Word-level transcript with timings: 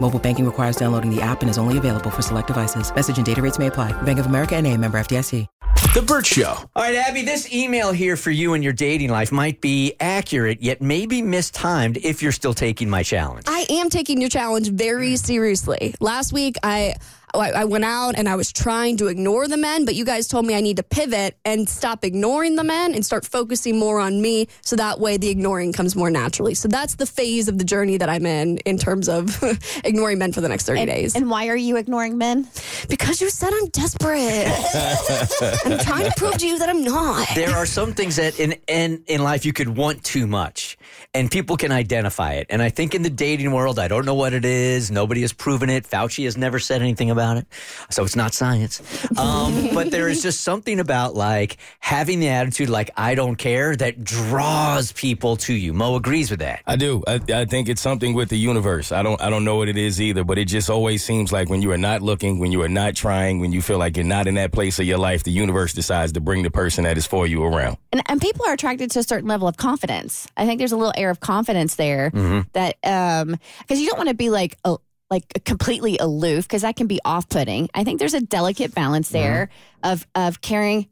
Mobile 0.00 0.18
banking 0.18 0.46
requires 0.46 0.76
downloading 0.76 1.14
the 1.14 1.20
app 1.20 1.42
and 1.42 1.50
is 1.50 1.58
only 1.58 1.76
available 1.76 2.10
for 2.10 2.22
select 2.22 2.46
devices. 2.46 2.94
Message 2.94 3.18
and 3.18 3.26
data 3.26 3.42
rates 3.42 3.58
may 3.58 3.66
apply. 3.66 3.92
Bank 4.02 4.18
of 4.18 4.26
America 4.26 4.56
and 4.56 4.66
a 4.66 4.74
member 4.76 4.98
FDIC. 4.98 5.46
The 5.94 6.02
Burt 6.02 6.26
Show. 6.26 6.44
All 6.44 6.82
right, 6.82 6.94
Abby, 6.94 7.22
this 7.22 7.52
email 7.52 7.92
here 7.92 8.16
for 8.16 8.30
you 8.30 8.52
and 8.52 8.62
your 8.62 8.74
dating 8.74 9.10
life 9.10 9.32
might 9.32 9.60
be 9.60 9.94
accurate, 10.00 10.60
yet 10.60 10.82
maybe 10.82 11.22
mistimed 11.22 11.96
if 11.98 12.22
you're 12.22 12.32
still 12.32 12.52
taking 12.52 12.90
my 12.90 13.02
challenge. 13.02 13.44
I 13.48 13.64
am 13.70 13.88
taking 13.88 14.20
your 14.20 14.28
challenge 14.28 14.68
very 14.68 15.16
seriously. 15.16 15.94
Last 15.98 16.32
week, 16.32 16.56
I 16.62 16.94
Oh, 17.34 17.40
I 17.40 17.64
went 17.64 17.84
out 17.84 18.14
and 18.16 18.28
I 18.28 18.36
was 18.36 18.52
trying 18.52 18.96
to 18.98 19.08
ignore 19.08 19.48
the 19.48 19.56
men, 19.56 19.84
but 19.84 19.94
you 19.94 20.04
guys 20.04 20.26
told 20.28 20.46
me 20.46 20.54
I 20.54 20.60
need 20.60 20.78
to 20.78 20.82
pivot 20.82 21.36
and 21.44 21.68
stop 21.68 22.04
ignoring 22.04 22.56
the 22.56 22.64
men 22.64 22.94
and 22.94 23.04
start 23.04 23.26
focusing 23.26 23.78
more 23.78 24.00
on 24.00 24.22
me 24.22 24.48
so 24.62 24.76
that 24.76 24.98
way 24.98 25.18
the 25.18 25.28
ignoring 25.28 25.72
comes 25.72 25.94
more 25.94 26.10
naturally. 26.10 26.54
So 26.54 26.68
that's 26.68 26.94
the 26.94 27.06
phase 27.06 27.48
of 27.48 27.58
the 27.58 27.64
journey 27.64 27.98
that 27.98 28.08
I'm 28.08 28.24
in 28.24 28.58
in 28.58 28.78
terms 28.78 29.08
of 29.08 29.42
ignoring 29.84 30.18
men 30.18 30.32
for 30.32 30.40
the 30.40 30.48
next 30.48 30.64
30 30.64 30.80
and, 30.80 30.90
days. 30.90 31.14
And 31.14 31.28
why 31.30 31.48
are 31.48 31.56
you 31.56 31.76
ignoring 31.76 32.16
men? 32.16 32.48
Because 32.88 33.20
you 33.20 33.28
said 33.28 33.52
I'm 33.52 33.68
desperate. 33.68 34.46
I'm 35.66 35.78
trying 35.80 36.10
to 36.10 36.14
prove 36.16 36.38
to 36.38 36.46
you 36.46 36.58
that 36.58 36.68
I'm 36.68 36.82
not. 36.82 37.28
There 37.34 37.54
are 37.54 37.66
some 37.66 37.92
things 37.92 38.16
that 38.16 38.40
in, 38.40 38.54
in 38.66 39.04
in 39.06 39.22
life 39.22 39.44
you 39.44 39.52
could 39.52 39.76
want 39.76 40.02
too 40.02 40.26
much 40.26 40.78
and 41.12 41.30
people 41.30 41.56
can 41.56 41.72
identify 41.72 42.34
it. 42.34 42.46
And 42.48 42.62
I 42.62 42.70
think 42.70 42.94
in 42.94 43.02
the 43.02 43.10
dating 43.10 43.52
world, 43.52 43.78
I 43.78 43.88
don't 43.88 44.06
know 44.06 44.14
what 44.14 44.32
it 44.32 44.44
is. 44.44 44.90
Nobody 44.90 45.20
has 45.22 45.32
proven 45.32 45.68
it. 45.68 45.84
Fauci 45.84 46.24
has 46.24 46.36
never 46.36 46.58
said 46.58 46.80
anything 46.80 47.10
about 47.10 47.17
it. 47.36 47.46
So 47.90 48.04
it's 48.04 48.16
not 48.16 48.34
science. 48.34 48.80
Um, 49.18 49.70
but 49.74 49.90
there 49.90 50.08
is 50.08 50.22
just 50.22 50.42
something 50.42 50.80
about 50.80 51.14
like 51.14 51.56
having 51.80 52.20
the 52.20 52.28
attitude 52.28 52.68
like 52.68 52.90
I 52.96 53.14
don't 53.14 53.36
care 53.36 53.76
that 53.76 54.04
draws 54.04 54.92
people 54.92 55.36
to 55.38 55.52
you. 55.52 55.72
Mo 55.72 55.96
agrees 55.96 56.30
with 56.30 56.40
that. 56.40 56.62
I 56.66 56.76
do. 56.76 57.02
I, 57.06 57.20
I 57.32 57.44
think 57.44 57.68
it's 57.68 57.80
something 57.80 58.14
with 58.14 58.28
the 58.28 58.38
universe. 58.38 58.92
I 58.92 59.02
don't 59.02 59.20
I 59.20 59.30
don't 59.30 59.44
know 59.44 59.56
what 59.56 59.68
it 59.68 59.76
is 59.76 60.00
either, 60.00 60.24
but 60.24 60.38
it 60.38 60.46
just 60.46 60.70
always 60.70 61.04
seems 61.04 61.32
like 61.32 61.48
when 61.48 61.62
you 61.62 61.70
are 61.72 61.78
not 61.78 62.02
looking, 62.02 62.38
when 62.38 62.52
you 62.52 62.62
are 62.62 62.68
not 62.68 62.94
trying, 62.94 63.40
when 63.40 63.52
you 63.52 63.62
feel 63.62 63.78
like 63.78 63.96
you're 63.96 64.06
not 64.06 64.26
in 64.26 64.34
that 64.34 64.52
place 64.52 64.78
of 64.78 64.86
your 64.86 64.98
life, 64.98 65.24
the 65.24 65.32
universe 65.32 65.72
decides 65.72 66.12
to 66.12 66.20
bring 66.20 66.42
the 66.42 66.50
person 66.50 66.84
that 66.84 66.96
is 66.96 67.06
for 67.06 67.26
you 67.26 67.44
around. 67.44 67.76
And, 67.92 68.02
and 68.06 68.20
people 68.20 68.46
are 68.46 68.52
attracted 68.52 68.90
to 68.92 68.98
a 69.00 69.02
certain 69.02 69.28
level 69.28 69.48
of 69.48 69.56
confidence. 69.56 70.26
I 70.36 70.46
think 70.46 70.58
there's 70.58 70.72
a 70.72 70.76
little 70.76 70.94
air 70.96 71.10
of 71.10 71.20
confidence 71.20 71.76
there 71.76 72.10
mm-hmm. 72.10 72.48
that 72.52 72.76
um 72.84 73.38
because 73.60 73.80
you 73.80 73.88
don't 73.88 73.98
want 73.98 74.08
to 74.08 74.14
be 74.14 74.30
like 74.30 74.56
a 74.64 74.76
like 75.10 75.44
completely 75.44 75.98
aloof 75.98 76.46
because 76.46 76.62
that 76.62 76.76
can 76.76 76.86
be 76.86 77.00
off-putting. 77.04 77.68
I 77.74 77.84
think 77.84 77.98
there's 77.98 78.14
a 78.14 78.20
delicate 78.20 78.74
balance 78.74 79.08
there 79.10 79.50
mm-hmm. 79.82 79.92
of 79.92 80.06
of 80.14 80.40
caring 80.40 80.88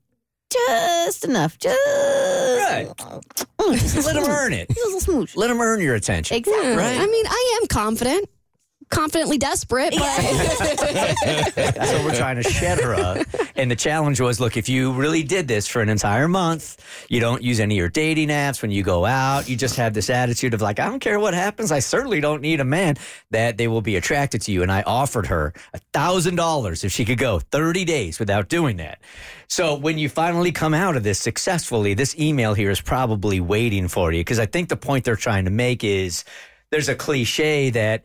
just 0.51 1.25
enough, 1.25 1.59
just 1.59 1.77
right. 1.87 2.89
Just 3.73 4.07
let 4.07 4.15
them 4.15 4.31
earn 4.31 4.53
it. 4.53 4.69
Just 4.71 4.97
a 4.97 5.01
smooch. 5.01 5.37
Let 5.37 5.49
them 5.49 5.61
earn 5.61 5.81
your 5.81 5.97
attention. 5.97 6.37
Exactly. 6.37 6.77
Right. 6.77 6.99
I 6.99 7.07
mean, 7.07 7.27
I 7.27 7.59
am 7.61 7.69
confident 7.69 8.29
confidently 8.89 9.37
desperate, 9.39 9.93
but 9.93 10.01
that's 11.55 11.93
what 11.93 12.05
we're 12.05 12.15
trying 12.15 12.37
to 12.37 12.43
shed 12.43 12.81
her 12.81 12.95
of. 12.95 13.51
And 13.57 13.71
the 13.71 13.77
challenge 13.77 14.21
was, 14.21 14.39
look, 14.39 14.57
if 14.57 14.69
you 14.69 14.93
really 14.93 15.23
did 15.23 15.49
this 15.49 15.67
for 15.67 15.83
an 15.83 15.89
entire 15.89 16.29
month, 16.29 16.77
you 17.09 17.21
don't 17.21 17.43
use 17.43 17.59
any 17.59 17.75
of 17.75 17.79
your 17.79 17.89
dating 17.89 18.29
apps 18.29 18.63
when 18.63 18.71
you 18.71 18.83
go 18.83 19.05
out. 19.05 19.49
You 19.49 19.57
just 19.57 19.77
have 19.77 19.93
this 19.93 20.09
attitude 20.09 20.55
of 20.55 20.63
like, 20.63 20.79
I 20.79 20.87
don't 20.87 21.01
care 21.01 21.19
what 21.19 21.35
happens. 21.35 21.73
I 21.73 21.81
certainly 21.81 22.21
don't 22.21 22.43
need 22.43 22.61
a 22.61 22.65
man 22.65 22.97
that 23.31 23.57
they 23.57 23.69
will 23.69 23.83
be 23.83 23.97
attracted 23.97 24.43
to 24.43 24.53
you. 24.53 24.63
And 24.63 24.71
I 24.71 24.83
offered 24.83 25.27
her 25.27 25.53
a 25.75 25.79
thousand 25.93 26.37
dollars 26.37 26.85
if 26.85 26.93
she 26.93 27.05
could 27.05 27.19
go 27.19 27.41
30 27.41 27.85
days 27.85 28.19
without 28.19 28.49
doing 28.49 28.77
that. 28.77 29.01
So 29.49 29.77
when 29.77 29.99
you 29.99 30.09
finally 30.09 30.53
come 30.53 30.75
out 30.75 30.97
of 30.97 31.03
this 31.03 31.21
successfully, 31.21 31.95
this 31.95 32.19
email 32.19 32.55
here 32.55 32.71
is 32.71 32.81
probably 32.81 33.41
waiting 33.41 33.89
for 33.89 34.13
you 34.13 34.21
because 34.21 34.39
I 34.39 34.47
think 34.47 34.69
the 34.69 34.77
point 34.77 35.05
they're 35.05 35.17
trying 35.17 35.45
to 35.45 35.51
make 35.51 35.85
is 35.85 36.25
there's 36.71 36.89
a 36.89 36.95
cliche 36.95 37.71
that 37.71 38.05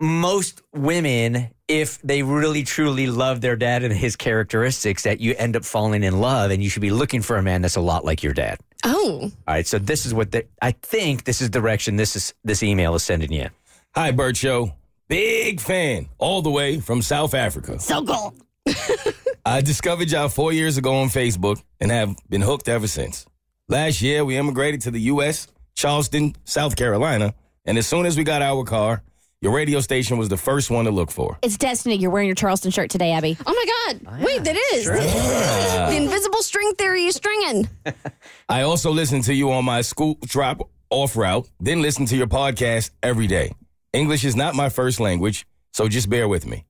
most 0.00 0.62
women, 0.74 1.50
if 1.68 2.00
they 2.02 2.22
really 2.22 2.62
truly 2.62 3.06
love 3.06 3.40
their 3.40 3.56
dad 3.56 3.82
and 3.82 3.92
his 3.92 4.16
characteristics, 4.16 5.04
that 5.04 5.20
you 5.20 5.34
end 5.36 5.56
up 5.56 5.64
falling 5.64 6.02
in 6.02 6.20
love 6.20 6.50
and 6.50 6.62
you 6.62 6.68
should 6.68 6.82
be 6.82 6.90
looking 6.90 7.22
for 7.22 7.36
a 7.36 7.42
man 7.42 7.62
that's 7.62 7.76
a 7.76 7.80
lot 7.80 8.04
like 8.04 8.22
your 8.22 8.34
dad. 8.34 8.58
Oh. 8.84 9.22
All 9.22 9.32
right. 9.48 9.66
So 9.66 9.78
this 9.78 10.06
is 10.06 10.12
what 10.12 10.32
the, 10.32 10.46
I 10.60 10.72
think 10.72 11.24
this 11.24 11.40
is 11.40 11.50
the 11.50 11.60
direction 11.60 11.96
this 11.96 12.14
is 12.16 12.34
this 12.44 12.62
email 12.62 12.94
is 12.94 13.02
sending 13.02 13.32
you. 13.32 13.48
Hi, 13.94 14.10
Burt 14.10 14.36
Show. 14.36 14.72
Big 15.08 15.60
fan, 15.60 16.08
all 16.18 16.42
the 16.42 16.50
way 16.50 16.80
from 16.80 17.00
South 17.00 17.32
Africa. 17.32 17.78
So 17.78 18.04
cool. 18.04 18.34
I 19.46 19.60
discovered 19.60 20.10
y'all 20.10 20.28
four 20.28 20.52
years 20.52 20.76
ago 20.76 20.96
on 20.96 21.08
Facebook 21.08 21.62
and 21.80 21.92
have 21.92 22.16
been 22.28 22.40
hooked 22.40 22.68
ever 22.68 22.88
since. 22.88 23.24
Last 23.68 24.02
year, 24.02 24.24
we 24.24 24.36
immigrated 24.36 24.80
to 24.82 24.90
the 24.90 25.00
U.S., 25.02 25.46
Charleston, 25.74 26.34
South 26.44 26.74
Carolina, 26.74 27.34
and 27.64 27.78
as 27.78 27.86
soon 27.86 28.06
as 28.06 28.16
we 28.16 28.24
got 28.24 28.42
our 28.42 28.64
car, 28.64 29.02
your 29.42 29.52
radio 29.54 29.80
station 29.80 30.16
was 30.18 30.28
the 30.28 30.36
first 30.36 30.70
one 30.70 30.86
to 30.86 30.90
look 30.90 31.10
for. 31.10 31.38
It's 31.42 31.58
destiny. 31.58 31.96
You're 31.96 32.10
wearing 32.10 32.26
your 32.26 32.34
Charleston 32.34 32.70
shirt 32.70 32.90
today, 32.90 33.12
Abby. 33.12 33.36
Oh 33.46 33.52
my 33.52 33.92
God. 33.92 34.00
Oh, 34.12 34.16
yeah. 34.18 34.24
Wait, 34.24 34.44
that 34.44 34.56
is. 34.74 34.84
Sure. 34.84 34.96
the 35.90 35.96
invisible 35.96 36.42
string 36.42 36.72
theory 36.74 37.04
is 37.04 37.16
stringing. 37.16 37.68
I 38.48 38.62
also 38.62 38.90
listen 38.90 39.20
to 39.22 39.34
you 39.34 39.52
on 39.52 39.64
my 39.64 39.82
school 39.82 40.18
drop 40.24 40.68
off 40.90 41.16
route, 41.16 41.48
then 41.60 41.82
listen 41.82 42.06
to 42.06 42.16
your 42.16 42.26
podcast 42.26 42.90
every 43.02 43.26
day. 43.26 43.52
English 43.92 44.24
is 44.24 44.36
not 44.36 44.54
my 44.54 44.68
first 44.68 45.00
language, 45.00 45.46
so 45.72 45.88
just 45.88 46.08
bear 46.08 46.28
with 46.28 46.46
me. 46.46 46.64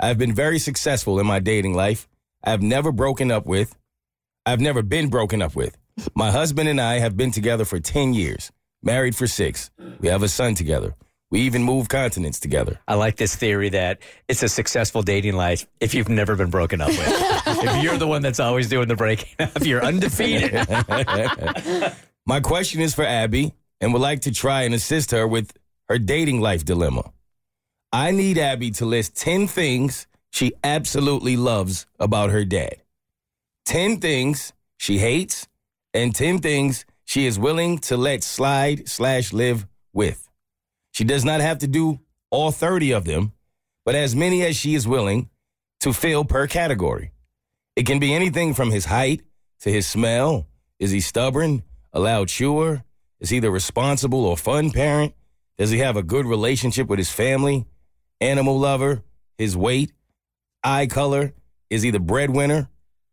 I've 0.00 0.18
been 0.18 0.34
very 0.34 0.58
successful 0.58 1.18
in 1.20 1.26
my 1.26 1.38
dating 1.38 1.74
life. 1.74 2.08
I've 2.42 2.62
never 2.62 2.92
broken 2.92 3.30
up 3.30 3.46
with. 3.46 3.76
I've 4.46 4.60
never 4.60 4.82
been 4.82 5.08
broken 5.08 5.42
up 5.42 5.54
with. 5.54 5.76
My 6.14 6.30
husband 6.30 6.68
and 6.68 6.80
I 6.80 7.00
have 7.00 7.16
been 7.16 7.32
together 7.32 7.64
for 7.64 7.80
10 7.80 8.14
years, 8.14 8.52
married 8.82 9.16
for 9.16 9.26
six. 9.26 9.70
We 10.00 10.08
have 10.08 10.22
a 10.22 10.28
son 10.28 10.54
together. 10.54 10.94
We 11.30 11.40
even 11.40 11.62
move 11.62 11.88
continents 11.88 12.40
together. 12.40 12.80
I 12.88 12.94
like 12.94 13.16
this 13.16 13.36
theory 13.36 13.68
that 13.70 13.98
it's 14.28 14.42
a 14.42 14.48
successful 14.48 15.02
dating 15.02 15.34
life 15.34 15.66
if 15.78 15.92
you've 15.94 16.08
never 16.08 16.36
been 16.36 16.48
broken 16.48 16.80
up 16.80 16.88
with. 16.88 16.98
if 17.46 17.82
you're 17.82 17.98
the 17.98 18.06
one 18.06 18.22
that's 18.22 18.40
always 18.40 18.68
doing 18.68 18.88
the 18.88 18.96
breaking 18.96 19.34
up, 19.38 19.64
you're 19.64 19.84
undefeated. 19.84 20.54
My 22.26 22.40
question 22.40 22.80
is 22.80 22.94
for 22.94 23.04
Abby 23.04 23.52
and 23.80 23.92
would 23.92 24.02
like 24.02 24.22
to 24.22 24.32
try 24.32 24.62
and 24.62 24.74
assist 24.74 25.10
her 25.10 25.26
with 25.26 25.52
her 25.88 25.98
dating 25.98 26.40
life 26.40 26.64
dilemma. 26.64 27.12
I 27.92 28.10
need 28.10 28.38
Abby 28.38 28.70
to 28.72 28.86
list 28.86 29.16
10 29.16 29.48
things 29.48 30.06
she 30.30 30.52
absolutely 30.62 31.36
loves 31.36 31.86
about 31.98 32.30
her 32.30 32.44
dad, 32.44 32.76
10 33.66 33.98
things 33.98 34.52
she 34.76 34.98
hates, 34.98 35.48
and 35.94 36.14
10 36.14 36.38
things 36.38 36.84
she 37.04 37.26
is 37.26 37.38
willing 37.38 37.78
to 37.78 37.96
let 37.96 38.22
slide 38.22 38.88
slash 38.88 39.32
live 39.32 39.66
with. 39.94 40.27
She 40.98 41.04
does 41.04 41.24
not 41.24 41.40
have 41.40 41.58
to 41.58 41.68
do 41.68 42.00
all 42.28 42.50
30 42.50 42.90
of 42.90 43.04
them, 43.04 43.30
but 43.84 43.94
as 43.94 44.16
many 44.16 44.42
as 44.42 44.56
she 44.56 44.74
is 44.74 44.88
willing 44.88 45.30
to 45.78 45.92
fill 45.92 46.24
per 46.24 46.48
category. 46.48 47.12
It 47.76 47.86
can 47.86 48.00
be 48.00 48.12
anything 48.12 48.52
from 48.52 48.72
his 48.72 48.86
height 48.86 49.20
to 49.60 49.70
his 49.70 49.86
smell. 49.86 50.48
Is 50.80 50.90
he 50.90 50.98
stubborn, 50.98 51.62
a 51.92 52.00
loud 52.00 52.26
chewer? 52.26 52.82
Is 53.20 53.30
he 53.30 53.38
the 53.38 53.52
responsible 53.52 54.24
or 54.24 54.36
fun 54.36 54.72
parent? 54.72 55.14
Does 55.56 55.70
he 55.70 55.78
have 55.78 55.96
a 55.96 56.02
good 56.02 56.26
relationship 56.26 56.88
with 56.88 56.98
his 56.98 57.12
family? 57.12 57.64
Animal 58.20 58.58
lover? 58.58 59.04
His 59.36 59.56
weight? 59.56 59.92
Eye 60.64 60.88
color? 60.88 61.32
Is 61.70 61.82
he 61.82 61.92
the 61.92 62.00
breadwinner? 62.00 62.70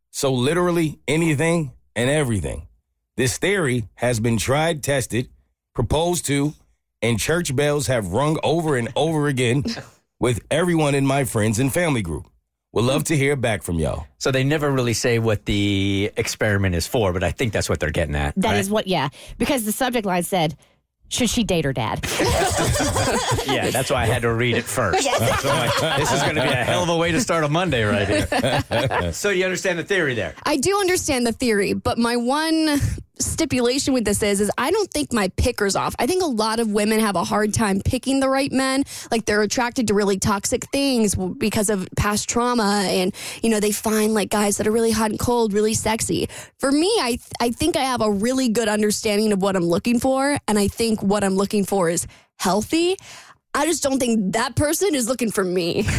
So, 0.09 0.33
literally 0.33 0.97
anything 1.07 1.73
and 1.95 2.09
everything. 2.09 2.67
This 3.15 3.37
theory 3.37 3.89
has 3.93 4.19
been 4.19 4.37
tried, 4.37 4.81
tested, 4.81 5.29
proposed 5.75 6.25
to, 6.25 6.55
and 7.01 7.19
church 7.19 7.55
bells 7.55 7.87
have 7.87 8.13
rung 8.13 8.39
over 8.43 8.77
and 8.77 8.89
over 8.95 9.27
again 9.27 9.63
with 10.19 10.41
everyone 10.49 10.95
in 10.95 11.05
my 11.05 11.23
friends 11.23 11.59
and 11.59 11.73
family 11.73 12.01
group. 12.01 12.27
Would 12.73 12.83
love 12.83 13.05
to 13.05 13.15
hear 13.15 13.37
back 13.37 13.63
from 13.63 13.79
y'all. 13.79 14.05
So 14.17 14.31
they 14.31 14.43
never 14.43 14.69
really 14.69 14.93
say 14.93 15.17
what 15.17 15.45
the 15.45 16.11
experiment 16.17 16.75
is 16.75 16.85
for, 16.85 17.13
but 17.13 17.23
I 17.23 17.31
think 17.31 17.53
that's 17.53 17.69
what 17.69 17.79
they're 17.79 17.89
getting 17.89 18.15
at. 18.15 18.33
That 18.35 18.51
right? 18.51 18.57
is 18.57 18.69
what, 18.69 18.85
yeah, 18.85 19.07
because 19.37 19.63
the 19.63 19.71
subject 19.71 20.05
line 20.05 20.23
said, 20.23 20.57
"Should 21.07 21.29
she 21.29 21.45
date 21.45 21.63
her 21.63 21.71
dad?" 21.71 22.01
yeah, 23.47 23.69
that's 23.69 23.89
why 23.89 24.01
I 24.01 24.05
had 24.07 24.23
to 24.23 24.33
read 24.33 24.57
it 24.57 24.65
first. 24.65 25.03
So 25.05 25.49
I'm 25.49 25.69
like, 25.69 25.99
this 25.99 26.11
is 26.11 26.21
going 26.21 26.35
to 26.35 26.41
be 26.41 26.47
a 26.49 26.65
hell 26.65 26.83
of 26.83 26.89
a 26.89 26.97
way 26.97 27.13
to 27.13 27.21
start 27.21 27.45
a 27.45 27.47
Monday 27.47 27.83
right 27.83 28.09
here. 28.09 29.11
so 29.13 29.29
you 29.29 29.45
understand 29.45 29.79
the 29.79 29.85
theory 29.85 30.13
there? 30.13 30.35
I 30.43 30.57
do 30.57 30.77
understand 30.77 31.25
the 31.25 31.31
theory, 31.31 31.71
but 31.71 31.97
my 31.97 32.17
one 32.17 32.81
stipulation 33.19 33.93
with 33.93 34.05
this 34.05 34.21
is 34.23 34.41
is 34.41 34.51
I 34.57 34.71
don't 34.71 34.91
think 34.91 35.13
my 35.13 35.29
picker's 35.37 35.75
off. 35.75 35.95
I 35.99 36.07
think 36.07 36.23
a 36.23 36.27
lot 36.27 36.59
of 36.59 36.71
women 36.71 36.99
have 36.99 37.15
a 37.15 37.23
hard 37.23 37.53
time 37.53 37.81
picking 37.81 38.19
the 38.19 38.29
right 38.29 38.51
men. 38.51 38.83
Like 39.11 39.25
they're 39.25 39.41
attracted 39.41 39.87
to 39.87 39.93
really 39.93 40.19
toxic 40.19 40.65
things 40.71 41.15
because 41.15 41.69
of 41.69 41.87
past 41.97 42.29
trauma 42.29 42.85
and 42.87 43.13
you 43.41 43.49
know 43.49 43.59
they 43.59 43.71
find 43.71 44.13
like 44.13 44.29
guys 44.29 44.57
that 44.57 44.67
are 44.67 44.71
really 44.71 44.91
hot 44.91 45.11
and 45.11 45.19
cold, 45.19 45.53
really 45.53 45.73
sexy. 45.73 46.27
For 46.59 46.71
me, 46.71 46.87
I 46.99 47.17
I 47.39 47.51
think 47.51 47.75
I 47.75 47.83
have 47.83 48.01
a 48.01 48.11
really 48.11 48.49
good 48.49 48.67
understanding 48.67 49.31
of 49.31 49.41
what 49.41 49.55
I'm 49.55 49.65
looking 49.65 49.99
for 49.99 50.37
and 50.47 50.59
I 50.59 50.67
think 50.67 51.01
what 51.01 51.23
I'm 51.23 51.35
looking 51.35 51.65
for 51.65 51.89
is 51.89 52.07
healthy. 52.37 52.97
I 53.55 53.65
just 53.65 53.81
don't 53.83 53.99
think 53.99 54.33
that 54.33 54.57
person 54.57 54.93
is 54.93 55.07
looking 55.07 55.31
for 55.31 55.43
me. 55.43 55.87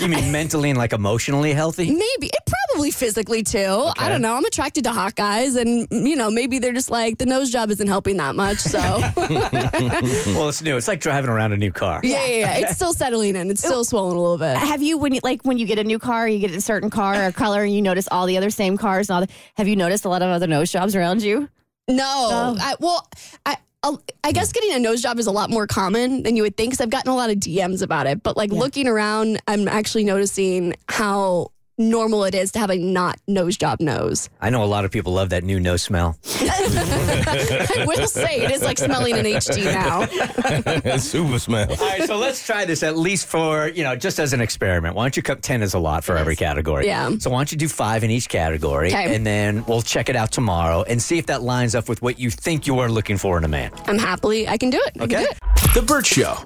You 0.00 0.08
mean 0.08 0.32
mentally 0.32 0.70
and 0.70 0.78
like 0.78 0.92
emotionally 0.92 1.52
healthy? 1.52 1.86
Maybe 1.86 2.26
it 2.26 2.40
probably 2.46 2.63
physically 2.90 3.42
too. 3.42 3.90
I 3.98 4.08
don't 4.08 4.22
know. 4.22 4.34
I'm 4.34 4.44
attracted 4.44 4.84
to 4.84 4.90
hot 4.92 5.14
guys, 5.14 5.56
and 5.56 5.88
mm, 5.88 6.08
you 6.08 6.16
know 6.16 6.30
maybe 6.30 6.58
they're 6.58 6.72
just 6.72 6.90
like 6.90 7.18
the 7.18 7.26
nose 7.26 7.50
job 7.50 7.70
isn't 7.70 7.86
helping 7.88 8.16
that 8.18 8.34
much. 8.34 8.58
So 8.58 8.78
Well, 9.18 10.48
it's 10.48 10.62
new. 10.62 10.76
It's 10.76 10.88
like 10.88 11.00
driving 11.00 11.30
around 11.30 11.52
a 11.52 11.56
new 11.56 11.72
car. 11.72 12.00
yeah, 12.02 12.24
yeah, 12.24 12.36
yeah, 12.36 12.56
it's 12.58 12.76
still 12.76 12.92
settling 12.92 13.36
in. 13.36 13.50
It's 13.50 13.62
still 13.62 13.84
swollen 13.84 14.16
a 14.16 14.20
little 14.20 14.38
bit. 14.38 14.56
have 14.56 14.82
you 14.82 14.98
when 14.98 15.14
you 15.14 15.20
like 15.22 15.42
when 15.42 15.58
you 15.58 15.66
get 15.66 15.78
a 15.78 15.84
new 15.84 15.98
car, 15.98 16.28
you 16.28 16.38
get 16.38 16.50
a 16.52 16.60
certain 16.60 16.90
car 16.90 17.26
or 17.26 17.32
color, 17.32 17.62
and 17.62 17.72
you 17.74 17.82
notice 17.82 18.08
all 18.10 18.26
the 18.26 18.36
other 18.36 18.50
same 18.50 18.76
cars 18.76 19.08
and 19.08 19.14
all 19.14 19.20
the, 19.26 19.32
have 19.56 19.68
you 19.68 19.76
noticed 19.76 20.04
a 20.04 20.08
lot 20.08 20.22
of 20.22 20.28
other 20.28 20.46
nose 20.46 20.70
jobs 20.70 20.94
around 20.96 21.22
you? 21.22 21.48
No, 21.88 22.04
oh. 22.06 22.56
I, 22.60 22.74
well, 22.80 23.08
I. 23.46 23.56
I'll- 23.82 24.02
I 24.24 24.32
guess 24.32 24.50
getting 24.50 24.72
a 24.72 24.78
nose 24.78 25.02
job 25.02 25.18
is 25.18 25.26
a 25.26 25.30
lot 25.30 25.50
more 25.50 25.66
common 25.66 26.22
than 26.22 26.36
you 26.36 26.42
would 26.44 26.56
think 26.56 26.70
because 26.70 26.80
I've 26.80 26.88
gotten 26.88 27.10
a 27.12 27.14
lot 27.14 27.28
of 27.28 27.36
DMs 27.36 27.82
about 27.82 28.06
it. 28.06 28.22
But 28.22 28.34
like 28.34 28.50
looking 28.50 28.88
around, 28.88 29.42
I'm 29.46 29.68
actually 29.68 30.04
noticing 30.04 30.72
how 30.88 31.48
normal 31.78 32.24
it 32.24 32.34
is 32.34 32.52
to 32.52 32.58
have 32.58 32.70
a 32.70 32.76
not 32.76 33.18
nose 33.26 33.56
job 33.56 33.80
nose. 33.80 34.28
I 34.40 34.50
know 34.50 34.62
a 34.62 34.66
lot 34.66 34.84
of 34.84 34.90
people 34.90 35.12
love 35.14 35.30
that 35.30 35.44
new 35.44 35.58
nose 35.60 35.82
smell. 35.82 36.16
I 36.40 37.84
will 37.86 38.06
say 38.06 38.42
it 38.42 38.50
is 38.50 38.62
like 38.62 38.78
smelling 38.78 39.16
an 39.16 39.24
HD 39.24 39.64
now. 39.64 40.96
Super 40.98 41.38
smell. 41.38 41.70
All 41.70 41.76
right, 41.76 42.04
so 42.04 42.16
let's 42.16 42.44
try 42.44 42.64
this 42.64 42.82
at 42.82 42.96
least 42.96 43.26
for, 43.26 43.68
you 43.68 43.82
know, 43.82 43.96
just 43.96 44.18
as 44.18 44.32
an 44.32 44.40
experiment. 44.40 44.94
Why 44.94 45.04
don't 45.04 45.16
you 45.16 45.22
cut 45.22 45.42
10 45.42 45.62
is 45.62 45.74
a 45.74 45.78
lot 45.78 46.04
for 46.04 46.16
every 46.16 46.36
category? 46.36 46.86
Yeah. 46.86 47.10
So 47.18 47.30
why 47.30 47.38
don't 47.38 47.52
you 47.52 47.58
do 47.58 47.68
five 47.68 48.04
in 48.04 48.10
each 48.10 48.28
category? 48.28 48.88
Okay. 48.88 49.14
And 49.14 49.26
then 49.26 49.64
we'll 49.66 49.82
check 49.82 50.08
it 50.08 50.16
out 50.16 50.30
tomorrow 50.32 50.82
and 50.84 51.00
see 51.02 51.18
if 51.18 51.26
that 51.26 51.42
lines 51.42 51.74
up 51.74 51.88
with 51.88 52.02
what 52.02 52.18
you 52.18 52.30
think 52.30 52.66
you 52.66 52.78
are 52.78 52.88
looking 52.90 53.18
for 53.18 53.36
in 53.38 53.44
a 53.44 53.48
man. 53.48 53.70
I'm 53.86 53.98
happily, 53.98 54.48
I 54.48 54.56
can 54.56 54.70
do 54.70 54.78
it. 54.86 54.92
I 55.00 55.06
can 55.06 55.14
Okay. 55.16 55.24
do 55.24 55.30
it. 55.30 55.38
The 55.74 55.82
Burt 55.82 56.06
Show. 56.06 56.36